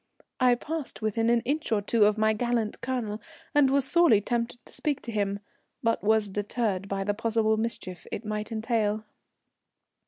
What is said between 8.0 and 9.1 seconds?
it might entail.